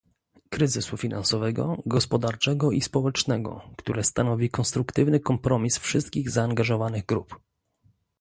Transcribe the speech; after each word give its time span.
Kryzysu 0.49 0.97
Finansowego, 0.97 1.77
Gospodarczego 1.85 2.71
i 2.71 2.81
Społecznego, 2.81 3.61
które 3.77 4.03
stanowi 4.03 4.49
konstruktywny 4.49 5.19
kompromis 5.19 5.77
wszystkich 5.77 6.29
zaangażowanych 6.29 7.05
grup 7.05 7.35